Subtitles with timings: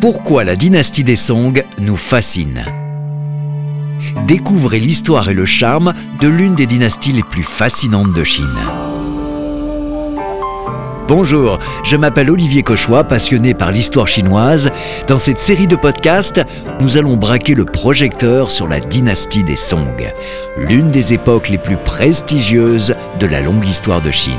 [0.00, 2.64] Pourquoi la dynastie des Song nous fascine
[4.28, 8.46] Découvrez l'histoire et le charme de l'une des dynasties les plus fascinantes de Chine.
[11.08, 14.70] Bonjour, je m'appelle Olivier Cauchois, passionné par l'histoire chinoise.
[15.08, 16.42] Dans cette série de podcasts,
[16.80, 20.12] nous allons braquer le projecteur sur la dynastie des Song,
[20.58, 24.34] l'une des époques les plus prestigieuses de la longue histoire de Chine.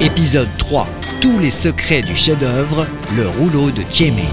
[0.00, 0.86] Épisode 3
[1.24, 4.26] tous les secrets du chef-d'œuvre, le rouleau de Ming.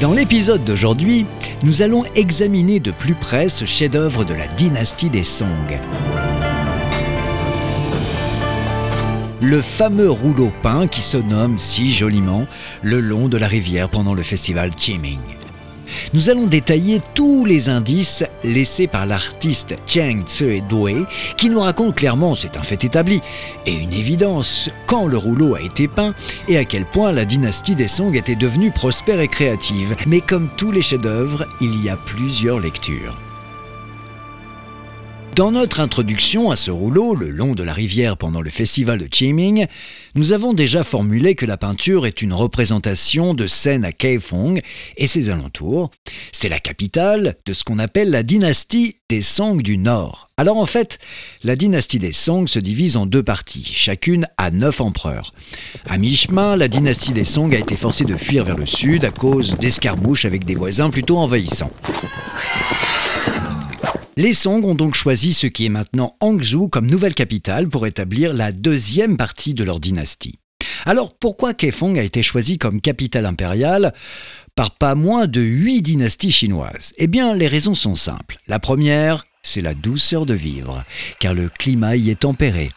[0.00, 1.26] Dans l'épisode d'aujourd'hui,
[1.62, 5.78] nous allons examiner de plus près ce chef-d'œuvre de la dynastie des Song.
[9.42, 12.46] Le fameux rouleau peint qui se nomme si joliment
[12.80, 15.20] le long de la rivière pendant le festival Qiming.
[16.12, 21.04] Nous allons détailler tous les indices laissés par l'artiste Cheng Tse-Dui,
[21.36, 23.20] qui nous raconte clairement, c'est un fait établi,
[23.66, 26.14] et une évidence, quand le rouleau a été peint
[26.48, 29.96] et à quel point la dynastie des Song était devenue prospère et créative.
[30.06, 33.16] Mais comme tous les chefs-d'œuvre, il y a plusieurs lectures.
[35.36, 39.04] Dans notre introduction à ce rouleau, le long de la rivière pendant le festival de
[39.04, 39.66] Qiming,
[40.14, 44.62] nous avons déjà formulé que la peinture est une représentation de scènes à Kaifeng
[44.96, 45.90] et ses alentours.
[46.32, 50.30] C'est la capitale de ce qu'on appelle la dynastie des Song du Nord.
[50.38, 50.98] Alors en fait,
[51.44, 55.34] la dynastie des Song se divise en deux parties, chacune à neuf empereurs.
[55.86, 59.10] À mi-chemin, la dynastie des Song a été forcée de fuir vers le sud à
[59.10, 61.72] cause d'escarmouches avec des voisins plutôt envahissants.
[64.18, 68.32] Les Song ont donc choisi ce qui est maintenant Hangzhou comme nouvelle capitale pour établir
[68.32, 70.38] la deuxième partie de leur dynastie.
[70.86, 73.92] Alors pourquoi Kaifeng a été choisi comme capitale impériale
[74.54, 76.94] par pas moins de huit dynasties chinoises?
[76.96, 78.38] Eh bien, les raisons sont simples.
[78.48, 80.82] La première, c'est la douceur de vivre,
[81.20, 82.70] car le climat y est tempéré.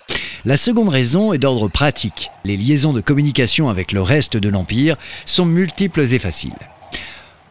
[0.43, 2.31] La seconde raison est d'ordre pratique.
[2.43, 6.51] Les liaisons de communication avec le reste de l'Empire sont multiples et faciles.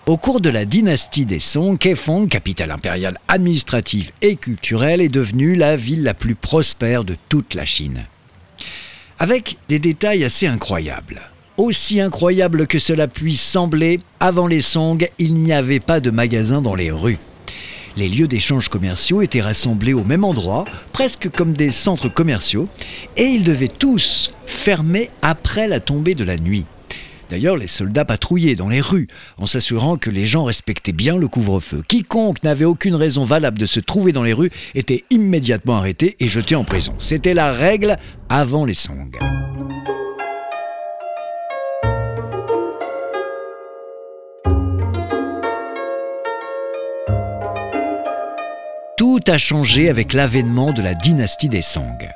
[0.08, 5.54] Au cours de la dynastie des Song, Kaifeng, capitale impériale administrative et culturelle, est devenue
[5.54, 8.06] la ville la plus prospère de toute la Chine.
[9.18, 11.20] Avec des détails assez incroyables.
[11.58, 16.62] Aussi incroyable que cela puisse sembler, avant les Song, il n'y avait pas de magasins
[16.62, 17.18] dans les rues.
[17.98, 22.70] Les lieux d'échanges commerciaux étaient rassemblés au même endroit, presque comme des centres commerciaux,
[23.18, 26.64] et ils devaient tous fermer après la tombée de la nuit.
[27.28, 31.28] D'ailleurs, les soldats patrouillaient dans les rues en s'assurant que les gens respectaient bien le
[31.28, 31.83] couvre-feu.
[31.87, 36.28] Quiconque n'avait aucune raison valable de se trouver dans les rues était immédiatement arrêté et
[36.28, 36.94] jeté en prison.
[36.99, 39.11] C'était la règle avant les Song.
[48.97, 52.09] Tout a changé avec l'avènement de la dynastie des Song.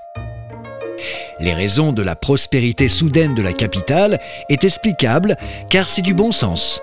[1.40, 5.36] Les raisons de la prospérité soudaine de la capitale est explicable
[5.70, 6.80] car c'est du bon sens.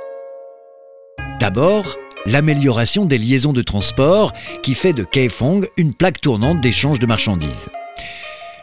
[1.40, 4.34] D'abord, l'amélioration des liaisons de transport
[4.64, 7.70] qui fait de Kaifeng une plaque tournante d'échange de marchandises.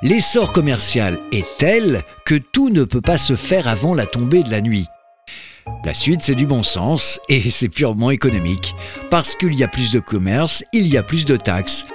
[0.02, 4.50] L'essor commercial est tel que tout ne peut pas se faire avant la tombée de
[4.50, 4.86] la nuit.
[5.84, 8.74] La suite, c'est du bon sens et c'est purement économique.
[9.10, 11.86] Parce qu'il y a plus de commerce, il y a plus de taxes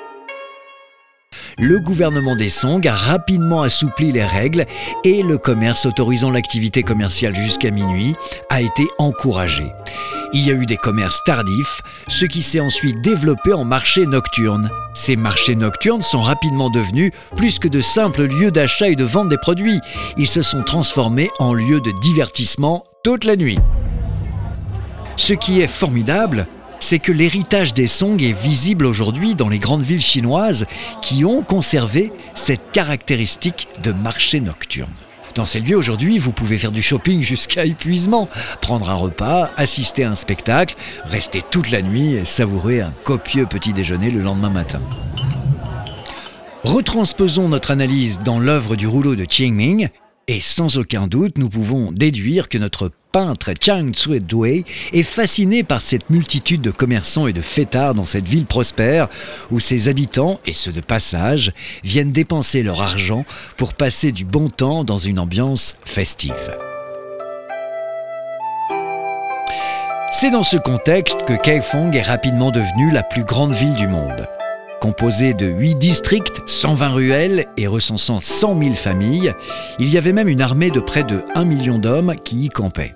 [1.62, 4.66] le gouvernement des Song a rapidement assoupli les règles
[5.04, 8.16] et le commerce autorisant l'activité commerciale jusqu'à minuit
[8.50, 9.72] a été encouragé.
[10.34, 14.72] Il y a eu des commerces tardifs, ce qui s'est ensuite développé en marchés nocturnes.
[14.96, 19.30] Ces marchés nocturnes sont rapidement devenus plus que de simples lieux d'achat et de vente
[19.30, 19.80] des produits.
[20.18, 23.60] Ils se sont transformés en lieux de divertissement toute la nuit.
[25.16, 26.48] Ce qui est formidable,
[26.82, 30.66] c'est que l'héritage des Song est visible aujourd'hui dans les grandes villes chinoises
[31.02, 34.92] qui ont conservé cette caractéristique de marché nocturne.
[35.36, 38.28] Dans ces lieux aujourd'hui, vous pouvez faire du shopping jusqu'à épuisement,
[38.60, 40.76] prendre un repas, assister à un spectacle,
[41.06, 44.82] rester toute la nuit et savourer un copieux petit déjeuner le lendemain matin.
[46.64, 49.88] Retransposons notre analyse dans l'œuvre du rouleau de Qingming
[50.28, 55.82] et sans aucun doute, nous pouvons déduire que notre peintre Chang Tsue-Dui est fasciné par
[55.82, 59.10] cette multitude de commerçants et de fêtards dans cette ville prospère
[59.52, 61.52] où ses habitants, et ceux de passage,
[61.84, 63.26] viennent dépenser leur argent
[63.58, 66.56] pour passer du bon temps dans une ambiance festive.
[70.14, 74.28] C'est dans ce contexte que Kaifeng est rapidement devenue la plus grande ville du monde.
[74.82, 79.34] Composé de 8 districts, 120 ruelles et recensant 100 000 familles,
[79.80, 82.96] il y avait même une armée de près de 1 million d'hommes qui y campaient.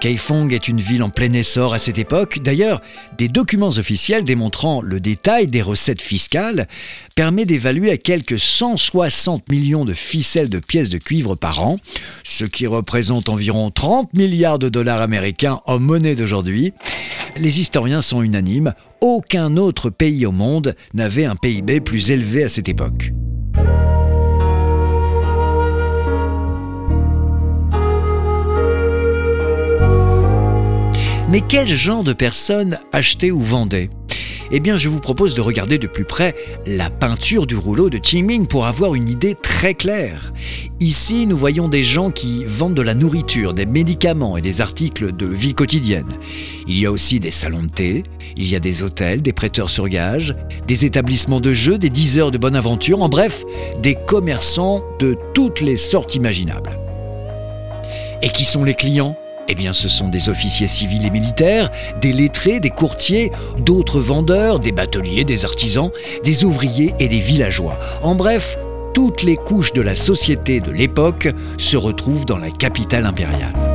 [0.00, 2.38] Kaifeng est une ville en plein essor à cette époque.
[2.42, 2.80] D'ailleurs,
[3.16, 6.68] des documents officiels démontrant le détail des recettes fiscales
[7.16, 11.76] permet d'évaluer à quelques 160 millions de ficelles de pièces de cuivre par an,
[12.22, 16.72] ce qui représente environ 30 milliards de dollars américains en monnaie d'aujourd'hui.
[17.36, 22.48] Les historiens sont unanimes, aucun autre pays au monde n'avait un PIB plus élevé à
[22.48, 23.12] cette époque.
[31.28, 33.90] Mais quel genre de personnes achetaient ou vendaient
[34.50, 36.34] eh bien, je vous propose de regarder de plus près
[36.66, 40.32] la peinture du rouleau de Qingming pour avoir une idée très claire.
[40.80, 45.14] Ici, nous voyons des gens qui vendent de la nourriture, des médicaments et des articles
[45.14, 46.08] de vie quotidienne.
[46.66, 48.04] Il y a aussi des salons de thé,
[48.38, 50.34] il y a des hôtels, des prêteurs sur gage,
[50.66, 53.44] des établissements de jeux, des diseurs de bonne aventure, en bref,
[53.82, 56.78] des commerçants de toutes les sortes imaginables.
[58.22, 59.14] Et qui sont les clients?
[59.48, 64.58] Eh bien, ce sont des officiers civils et militaires, des lettrés, des courtiers, d'autres vendeurs,
[64.58, 65.90] des bateliers, des artisans,
[66.22, 67.78] des ouvriers et des villageois.
[68.02, 68.58] En bref,
[68.94, 73.67] toutes les couches de la société de l'époque se retrouvent dans la capitale impériale.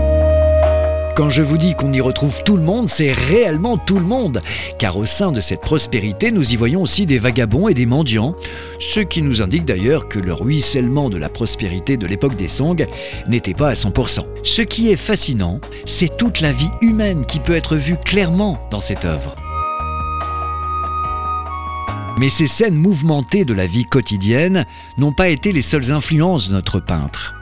[1.16, 4.42] Quand je vous dis qu'on y retrouve tout le monde, c'est réellement tout le monde,
[4.80, 8.36] car au sein de cette prospérité, nous y voyons aussi des vagabonds et des mendiants,
[8.80, 12.88] ce qui nous indique d'ailleurs que le ruissellement de la prospérité de l'époque des Song
[13.28, 14.26] n'était pas à 100%.
[14.42, 18.82] Ce qui est fascinant, c'est toute la vie humaine qui peut être vue clairement dans
[18.82, 19.36] cette œuvre.
[22.18, 24.66] Mais ces scènes mouvementées de la vie quotidienne
[24.98, 27.36] n'ont pas été les seules influences de notre peintre.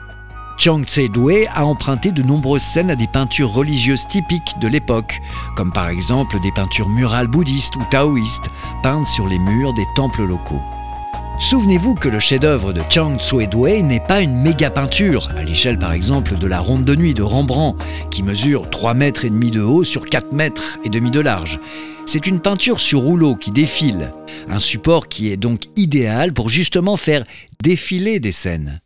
[0.64, 5.20] Chang Tse-Due a emprunté de nombreuses scènes à des peintures religieuses typiques de l'époque,
[5.56, 8.46] comme par exemple des peintures murales bouddhistes ou taoïstes
[8.80, 10.62] peintes sur les murs des temples locaux.
[11.40, 15.94] Souvenez-vous que le chef-d'œuvre de Chang Tse-Due n'est pas une méga peinture, à l'échelle par
[15.94, 20.04] exemple de la Ronde de nuit de Rembrandt, qui mesure 3 mètres de haut sur
[20.04, 21.58] 4 mètres de large.
[22.06, 24.12] C'est une peinture sur rouleau qui défile,
[24.48, 27.24] un support qui est donc idéal pour justement faire
[27.60, 28.80] défiler des scènes.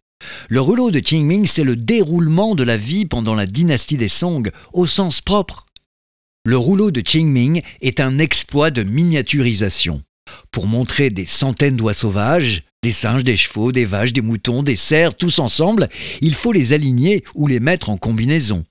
[0.49, 4.51] Le rouleau de Qingming, c'est le déroulement de la vie pendant la dynastie des Song,
[4.73, 5.67] au sens propre.
[6.45, 10.03] Le rouleau de Qingming est un exploit de miniaturisation.
[10.53, 14.77] Pour montrer des centaines d'oies sauvages, des singes, des chevaux, des vaches, des moutons, des
[14.77, 15.89] cerfs, tous ensemble,
[16.21, 18.65] il faut les aligner ou les mettre en combinaison.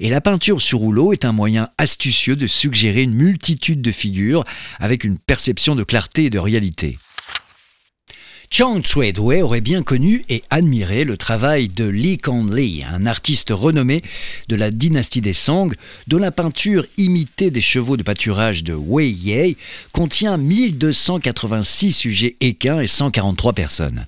[0.00, 4.44] Et la peinture sur rouleau est un moyen astucieux de suggérer une multitude de figures
[4.78, 6.98] avec une perception de clarté et de réalité.
[8.54, 12.18] Chang Tsui-Dui aurait bien connu et admiré le travail de Li
[12.50, 14.02] Li, un artiste renommé
[14.48, 15.74] de la dynastie des Song,
[16.06, 19.56] dont la peinture imitée des chevaux de pâturage de Wei Ye
[19.94, 24.04] contient 1286 sujets équins et 143 personnes.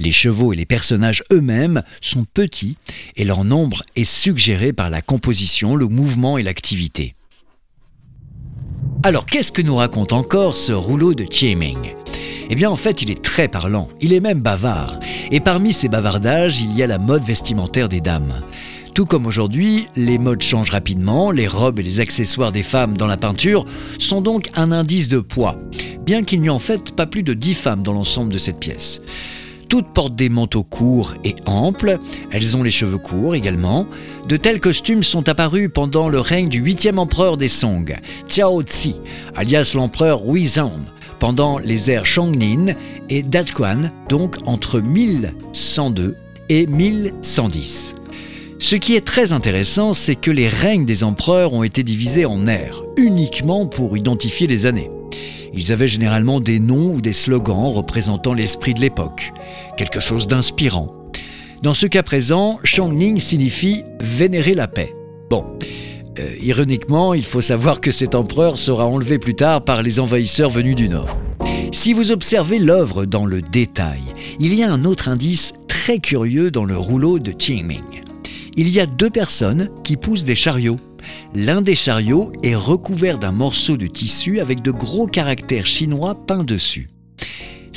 [0.00, 2.76] Les chevaux et les personnages eux-mêmes sont petits
[3.14, 7.14] et leur nombre est suggéré par la composition, le mouvement et l'activité.
[9.04, 11.24] Alors qu'est-ce que nous raconte encore ce rouleau de
[11.54, 11.94] Ming?
[12.50, 15.00] Eh bien en fait il est très parlant, il est même bavard.
[15.30, 18.42] Et parmi ces bavardages, il y a la mode vestimentaire des dames.
[18.94, 23.06] Tout comme aujourd'hui, les modes changent rapidement, les robes et les accessoires des femmes dans
[23.06, 23.66] la peinture
[23.98, 25.58] sont donc un indice de poids,
[26.06, 28.58] bien qu'il n'y ait en fait pas plus de 10 femmes dans l'ensemble de cette
[28.58, 29.02] pièce.
[29.68, 31.98] Toutes portent des manteaux courts et amples,
[32.30, 33.86] elles ont les cheveux courts également.
[34.28, 38.94] De tels costumes sont apparus pendant le règne du huitième empereur des Song, Xiao Zi,
[39.34, 40.72] alias l'empereur Huizan,
[41.18, 42.74] pendant les ères Shongnin
[43.08, 46.16] et Datquan, donc entre 1102
[46.48, 47.94] et 1110.
[48.58, 52.46] Ce qui est très intéressant, c'est que les règnes des empereurs ont été divisés en
[52.46, 54.90] ères, uniquement pour identifier les années.
[55.52, 59.32] Ils avaient généralement des noms ou des slogans représentant l'esprit de l'époque,
[59.76, 60.88] quelque chose d'inspirant.
[61.62, 64.94] Dans ce cas présent, Shongning signifie vénérer la paix.
[65.30, 65.44] Bon,
[66.18, 70.50] euh, ironiquement, il faut savoir que cet empereur sera enlevé plus tard par les envahisseurs
[70.50, 71.18] venus du nord.
[71.72, 74.02] Si vous observez l'œuvre dans le détail,
[74.38, 78.02] il y a un autre indice très curieux dans le rouleau de Qingming.
[78.56, 80.80] Il y a deux personnes qui poussent des chariots.
[81.34, 86.44] L'un des chariots est recouvert d'un morceau de tissu avec de gros caractères chinois peints
[86.44, 86.88] dessus.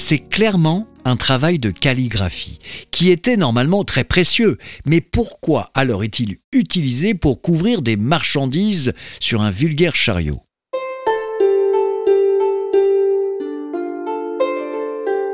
[0.02, 6.38] C'est clairement un travail de calligraphie, qui était normalement très précieux, mais pourquoi alors est-il
[6.54, 10.42] utilisé pour couvrir des marchandises sur un vulgaire chariot?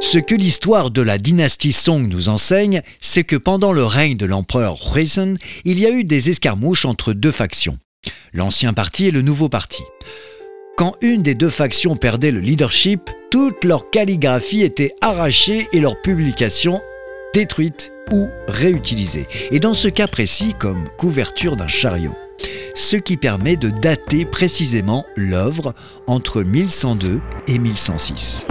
[0.02, 4.26] Ce que l'histoire de la dynastie Song nous enseigne, c'est que pendant le règne de
[4.26, 7.78] l'empereur Huizhen, il y a eu des escarmouches entre deux factions,
[8.34, 9.84] l'ancien parti et le nouveau parti.
[10.78, 16.02] Quand une des deux factions perdait le leadership, toute leur calligraphie était arrachée et leur
[16.02, 16.82] publication
[17.34, 19.26] détruite ou réutilisée.
[19.52, 22.14] Et dans ce cas précis, comme couverture d'un chariot.
[22.78, 25.74] ce qui permet de dater précisément l'œuvre
[26.08, 28.46] entre 1102 et 1106.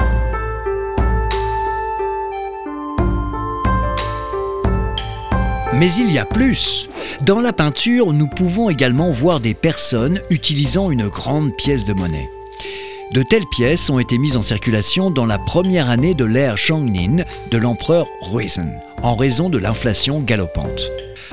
[5.79, 6.89] Mais il y a plus.
[7.23, 12.31] Dans la peinture, nous pouvons également voir des personnes utilisant une grande pièce de monnaie.
[13.13, 17.25] De telles pièces ont été mises en circulation dans la première année de l'ère Shangnin
[17.51, 20.91] de l'empereur Ruizhen, en raison de l'inflation galopante.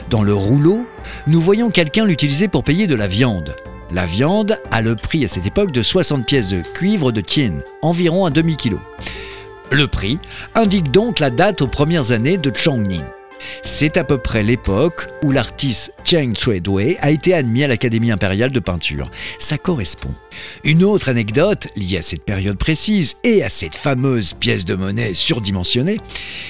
[0.10, 0.88] Dans le rouleau,
[1.28, 3.56] nous voyons quelqu'un l'utiliser pour payer de la viande.
[3.92, 7.60] La viande a le prix à cette époque de 60 pièces de cuivre de Tien,
[7.84, 8.80] environ un demi-kilo.
[9.70, 10.18] Le prix
[10.56, 13.04] indique donc la date aux premières années de Chongning.
[13.64, 18.52] C'est à peu près l'époque où l'artiste Cheng Dui a été admis à l'Académie impériale
[18.52, 19.10] de peinture.
[19.40, 20.14] Ça correspond.
[20.64, 25.14] Une autre anecdote liée à cette période précise et à cette fameuse pièce de monnaie
[25.14, 26.00] surdimensionnée,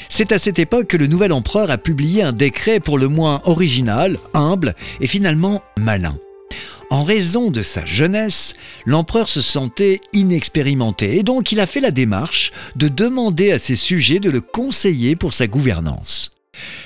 [0.10, 3.41] c'est à cette époque que le nouvel empereur a publié un décret pour le moins
[3.45, 6.17] original, humble et finalement malin.
[6.91, 8.55] En raison de sa jeunesse,
[8.86, 13.77] l'empereur se sentait inexpérimenté et donc il a fait la démarche de demander à ses
[13.77, 16.40] sujets de le conseiller pour sa gouvernance.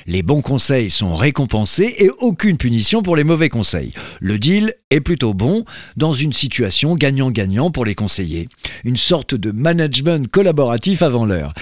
[0.06, 3.92] Les bons conseils sont récompensés et aucune punition pour les mauvais conseils.
[4.20, 5.66] Le deal est plutôt bon
[5.98, 8.48] dans une situation gagnant-gagnant pour les conseillers.
[8.84, 11.54] Une sorte de management collaboratif avant l'heure.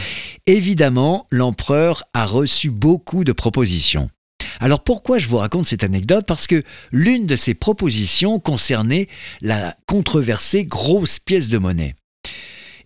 [0.46, 4.10] Évidemment, l'empereur a reçu beaucoup de propositions.
[4.60, 6.26] Alors pourquoi je vous raconte cette anecdote?
[6.28, 9.08] Parce que l'une de ces propositions concernait
[9.42, 11.96] la controversée grosse pièce de monnaie.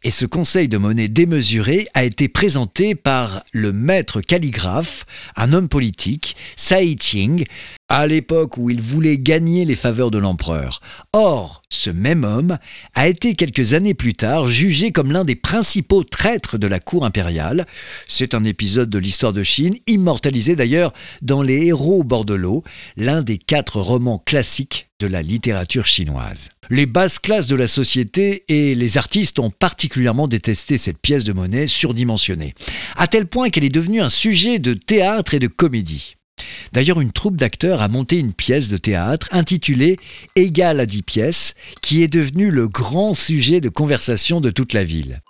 [0.04, 5.70] Et ce conseil de monnaie démesuré a été présenté par le maître calligraphe, un homme
[5.70, 7.46] politique, Sai Qing,
[7.90, 10.82] à l'époque où il voulait gagner les faveurs de l'empereur.
[11.14, 12.58] Or, ce même homme
[12.94, 17.06] a été quelques années plus tard jugé comme l'un des principaux traîtres de la cour
[17.06, 17.66] impériale.
[18.08, 22.36] C'est un épisode de l'histoire de Chine, immortalisé d'ailleurs dans Les Héros au bord de
[22.36, 22.64] l'eau,
[22.98, 26.50] l'un des quatre romans classiques de la littérature chinoise.
[26.70, 31.34] Les basses classes de la société et les artistes ont particulièrement détesté cette pièce de
[31.34, 32.56] monnaie surdimensionnée,
[32.96, 36.16] à tel point qu'elle est devenue un sujet de théâtre et de comédie.
[36.74, 39.98] D'ailleurs, une troupe d'acteurs a monté une pièce de théâtre intitulée
[40.36, 44.84] Égal à 10 pièces, qui est devenue le grand sujet de conversation de toute la
[44.84, 45.22] ville.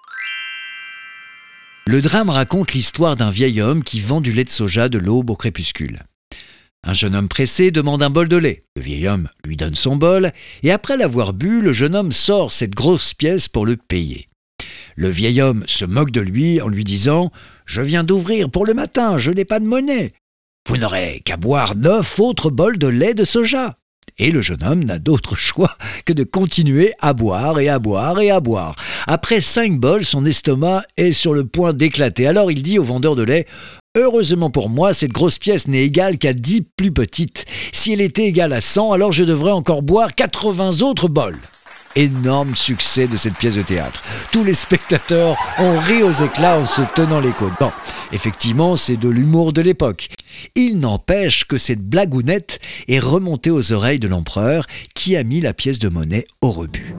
[1.85, 5.29] Le drame raconte l'histoire d'un vieil homme qui vend du lait de soja de l'aube
[5.29, 6.03] au crépuscule.
[6.87, 8.63] Un jeune homme pressé demande un bol de lait.
[8.77, 10.31] Le vieil homme lui donne son bol,
[10.63, 14.27] et après l'avoir bu, le jeune homme sort cette grosse pièce pour le payer.
[14.95, 17.29] Le vieil homme se moque de lui en lui disant
[17.65, 20.13] Je viens d'ouvrir pour le matin, je n'ai pas de monnaie.
[20.69, 23.75] Vous n'aurez qu'à boire neuf autres bols de lait de soja.
[24.17, 28.21] Et le jeune homme n'a d'autre choix que de continuer à boire et à boire
[28.21, 28.77] et à boire.
[29.07, 32.27] Après cinq bols, son estomac est sur le point d'éclater.
[32.27, 33.45] Alors il dit au vendeur de lait
[33.97, 37.45] Heureusement pour moi, cette grosse pièce n'est égale qu'à dix plus petites.
[37.71, 41.39] Si elle était égale à 100, alors je devrais encore boire 80 autres bols
[41.95, 44.03] énorme succès de cette pièce de théâtre.
[44.31, 47.53] Tous les spectateurs ont ri aux éclats en se tenant les côtes.
[47.59, 47.71] Bon,
[48.11, 50.09] effectivement, c'est de l'humour de l'époque.
[50.53, 55.53] Il n'empêche que cette blagounette est remontée aux oreilles de l'empereur qui a mis la
[55.53, 56.93] pièce de monnaie au rebut.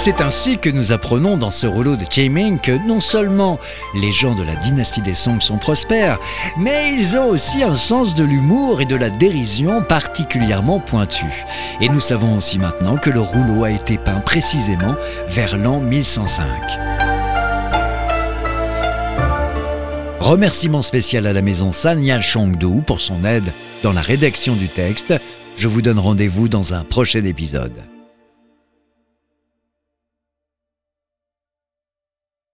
[0.00, 3.58] C'est ainsi que nous apprenons dans ce rouleau de Ming que non seulement
[3.96, 6.20] les gens de la dynastie des Song sont prospères,
[6.56, 11.26] mais ils ont aussi un sens de l'humour et de la dérision particulièrement pointu.
[11.80, 14.94] Et nous savons aussi maintenant que le rouleau a été peint précisément
[15.26, 16.46] vers l'an 1105.
[20.20, 23.52] Remerciement spécial à la maison Sanya Chongdu pour son aide
[23.82, 25.12] dans la rédaction du texte.
[25.56, 27.82] Je vous donne rendez-vous dans un prochain épisode.